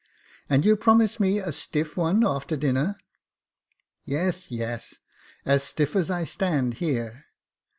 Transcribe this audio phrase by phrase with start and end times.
[0.49, 2.97] "And you promise me a stiffs one after dinner?"
[3.69, 4.95] *' Yes, yes,
[5.45, 7.25] as stiff as I stand here."